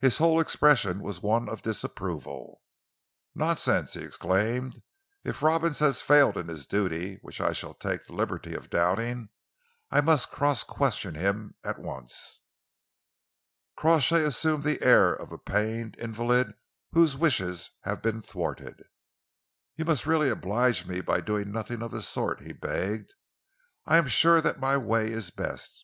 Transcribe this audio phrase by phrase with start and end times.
[0.00, 2.60] His whole expression was one of disapproval.
[3.36, 4.82] "Nonsense!" he exclaimed.
[5.22, 9.28] "If Robins has failed in his duty, which I still take the liberty of doubting,
[9.88, 12.40] I must cross question him at once."
[13.76, 16.54] Crawshay assumed the air of a pained invalid
[16.90, 18.82] whose wishes have been thwarted.
[19.76, 23.14] "You must really oblige me by doing nothing of the sort," he begged.
[23.86, 25.78] "I am sure that my way is best.